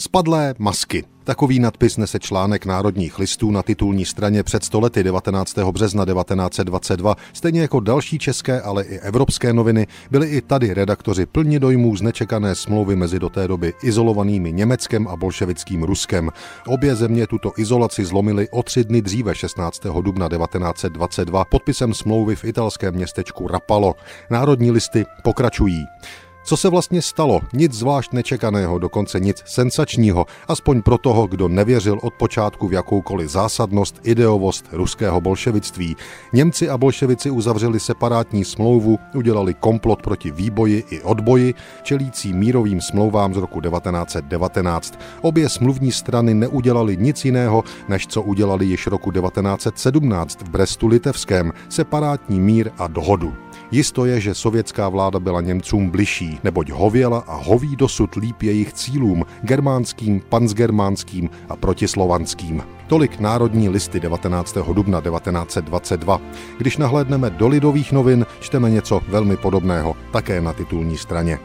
Spadlé 0.00 0.54
masky. 0.58 1.04
Takový 1.24 1.58
nadpis 1.58 1.96
nese 1.96 2.18
článek 2.18 2.66
Národních 2.66 3.18
listů 3.18 3.50
na 3.50 3.62
titulní 3.62 4.04
straně 4.04 4.42
před 4.42 4.64
stolety 4.64 5.02
19. 5.02 5.58
března 5.58 6.04
1922. 6.04 7.16
Stejně 7.32 7.60
jako 7.60 7.80
další 7.80 8.18
české, 8.18 8.60
ale 8.60 8.84
i 8.84 8.98
evropské 8.98 9.52
noviny, 9.52 9.86
byli 10.10 10.26
i 10.26 10.40
tady 10.40 10.74
redaktoři 10.74 11.26
plně 11.26 11.60
dojmů 11.60 11.96
z 11.96 12.02
nečekané 12.02 12.54
smlouvy 12.54 12.96
mezi 12.96 13.18
do 13.18 13.28
té 13.28 13.48
doby 13.48 13.72
izolovanými 13.82 14.52
Německem 14.52 15.08
a 15.08 15.16
bolševickým 15.16 15.82
Ruskem. 15.82 16.30
Obě 16.66 16.94
země 16.96 17.26
tuto 17.26 17.52
izolaci 17.56 18.04
zlomily 18.04 18.48
o 18.48 18.62
tři 18.62 18.84
dny 18.84 19.02
dříve 19.02 19.34
16. 19.34 19.82
dubna 20.00 20.28
1922 20.28 21.44
podpisem 21.44 21.94
smlouvy 21.94 22.36
v 22.36 22.44
italském 22.44 22.94
městečku 22.94 23.48
Rapalo. 23.48 23.94
Národní 24.30 24.70
listy 24.70 25.04
pokračují. 25.22 25.84
Co 26.48 26.56
se 26.56 26.68
vlastně 26.68 27.02
stalo? 27.02 27.40
Nic 27.52 27.72
zvlášť 27.72 28.12
nečekaného, 28.12 28.78
dokonce 28.78 29.20
nic 29.20 29.42
sensačního, 29.46 30.26
aspoň 30.48 30.82
pro 30.82 30.98
toho, 30.98 31.26
kdo 31.26 31.48
nevěřil 31.48 31.98
od 32.02 32.14
počátku 32.14 32.68
v 32.68 32.72
jakoukoliv 32.72 33.30
zásadnost, 33.30 34.00
ideovost 34.02 34.64
ruského 34.72 35.20
bolševictví. 35.20 35.96
Němci 36.32 36.68
a 36.68 36.78
bolševici 36.78 37.30
uzavřeli 37.30 37.80
separátní 37.80 38.44
smlouvu, 38.44 38.98
udělali 39.14 39.54
komplot 39.54 40.02
proti 40.02 40.30
výboji 40.30 40.84
i 40.90 41.02
odboji, 41.02 41.54
čelící 41.82 42.32
mírovým 42.32 42.80
smlouvám 42.80 43.34
z 43.34 43.36
roku 43.36 43.60
1919. 43.60 44.98
Obě 45.20 45.48
smluvní 45.48 45.92
strany 45.92 46.34
neudělali 46.34 46.96
nic 46.96 47.24
jiného, 47.24 47.64
než 47.88 48.06
co 48.06 48.22
udělali 48.22 48.66
již 48.66 48.86
roku 48.86 49.12
1917 49.12 50.42
v 50.42 50.48
Brestu 50.48 50.86
Litevském, 50.86 51.52
separátní 51.68 52.40
mír 52.40 52.70
a 52.78 52.86
dohodu. 52.86 53.47
Jisto 53.70 54.04
je, 54.06 54.20
že 54.20 54.34
sovětská 54.34 54.88
vláda 54.88 55.20
byla 55.20 55.40
Němcům 55.40 55.90
bližší, 55.90 56.38
neboť 56.44 56.70
hověla 56.70 57.24
a 57.26 57.34
hoví 57.34 57.76
dosud 57.76 58.14
líp 58.14 58.42
jejich 58.42 58.72
cílům, 58.72 59.24
germánským, 59.42 60.20
pansgermánským 60.28 61.30
a 61.48 61.56
protislovanským. 61.56 62.62
Tolik 62.86 63.20
národní 63.20 63.68
listy 63.68 64.00
19. 64.00 64.58
dubna 64.72 65.00
1922. 65.00 66.20
Když 66.58 66.76
nahlédneme 66.76 67.30
do 67.30 67.48
lidových 67.48 67.92
novin, 67.92 68.26
čteme 68.40 68.70
něco 68.70 69.00
velmi 69.08 69.36
podobného, 69.36 69.96
také 70.12 70.40
na 70.40 70.52
titulní 70.52 70.96
straně. 70.96 71.38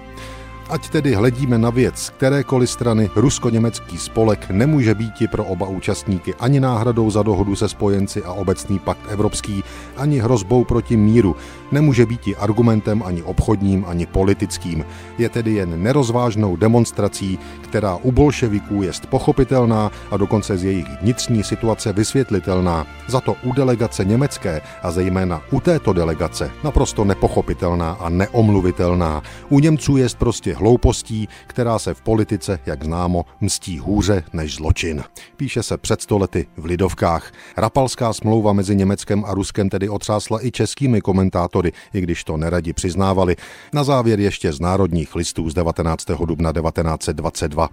Ať 0.74 0.90
tedy 0.90 1.14
hledíme 1.14 1.58
na 1.58 1.70
věc 1.70 2.10
kterékoliv 2.10 2.70
strany, 2.70 3.10
rusko-německý 3.16 3.98
spolek 3.98 4.50
nemůže 4.50 4.96
být 4.96 5.14
pro 5.32 5.46
oba 5.46 5.68
účastníky 5.68 6.34
ani 6.34 6.60
náhradou 6.60 7.10
za 7.10 7.24
dohodu 7.24 7.56
se 7.56 7.70
spojenci 7.70 8.24
a 8.24 8.34
obecný 8.34 8.80
pakt 8.80 9.00
evropský, 9.10 9.64
ani 9.98 10.20
hrozbou 10.20 10.64
proti 10.64 10.98
míru, 10.98 11.36
nemůže 11.72 12.06
být 12.06 12.22
argumentem 12.40 13.04
ani 13.06 13.24
obchodním, 13.24 13.86
ani 13.88 14.06
politickým. 14.06 14.86
Je 15.18 15.30
tedy 15.30 15.54
jen 15.54 15.84
nerozvážnou 15.84 16.56
demonstrací, 16.56 17.40
která 17.62 17.96
u 17.96 18.12
bolševiků 18.12 18.84
je 18.84 18.92
pochopitelná 19.10 19.92
a 20.12 20.18
dokonce 20.18 20.58
z 20.58 20.64
jejich 20.64 20.88
vnitřní 21.02 21.44
situace 21.44 21.94
vysvětlitelná. 21.94 22.88
Za 23.08 23.22
to 23.22 23.36
u 23.44 23.54
delegace 23.54 24.06
německé 24.06 24.62
a 24.84 24.92
zejména 24.92 25.42
u 25.52 25.60
této 25.60 25.94
delegace 25.94 26.52
naprosto 26.64 27.06
nepochopitelná 27.06 27.92
a 27.92 28.10
neomluvitelná. 28.10 29.24
U 29.50 29.60
Němců 29.60 29.98
je 29.98 30.08
prostě 30.18 30.56
hloupostí, 30.64 31.28
která 31.48 31.80
se 31.80 31.94
v 31.94 32.02
politice, 32.02 32.60
jak 32.66 32.84
známo, 32.84 33.26
mstí 33.42 33.80
hůře 33.80 34.24
než 34.34 34.56
zločin. 34.56 35.04
Píše 35.38 35.64
se 35.64 35.78
před 35.78 36.02
stolety 36.02 36.48
v 36.58 36.66
Lidovkách. 36.66 37.32
Rapalská 37.58 38.14
smlouva 38.14 38.54
mezi 38.54 38.76
Německem 38.76 39.26
a 39.26 39.34
Ruskem 39.34 39.70
tedy 39.70 39.90
otřásla 39.90 40.46
i 40.46 40.52
českými 40.52 41.02
komentátory, 41.02 41.72
i 41.94 42.02
když 42.02 42.24
to 42.24 42.38
neradi 42.38 42.74
přiznávali. 42.74 43.36
Na 43.74 43.84
závěr 43.84 44.20
ještě 44.20 44.54
z 44.54 44.60
národních 44.60 45.16
listů 45.16 45.50
z 45.50 45.54
19. 45.54 46.06
dubna 46.26 46.54
1922. 46.54 47.70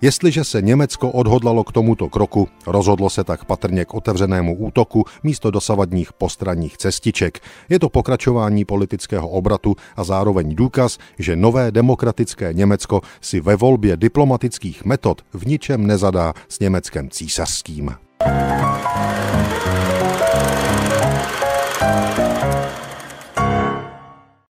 Jestliže 0.00 0.44
se 0.44 0.62
Německo 0.62 1.10
odhodlalo 1.10 1.64
k 1.64 1.72
tomuto 1.72 2.08
kroku, 2.08 2.48
rozhodlo 2.66 3.10
se 3.10 3.24
tak 3.24 3.44
patrně 3.44 3.84
k 3.84 3.94
otevřenému 3.94 4.56
útoku 4.56 5.04
místo 5.22 5.50
dosavadních 5.50 6.12
postranních 6.12 6.76
cestiček. 6.76 7.38
Je 7.68 7.78
to 7.78 7.88
pokračování 7.88 8.64
politického 8.64 9.28
obratu 9.28 9.76
a 9.96 10.04
zároveň 10.04 10.54
důkaz, 10.54 10.98
že 11.18 11.36
nové 11.36 11.70
demokratické 11.70 12.52
Německo 12.52 13.00
si 13.20 13.40
ve 13.40 13.56
volbě 13.56 13.96
diplomatických 13.96 14.84
metod 14.84 15.22
v 15.32 15.46
ničem 15.46 15.86
nezadá 15.86 16.34
s 16.48 16.60
Německem 16.60 17.10
císařským. 17.10 17.90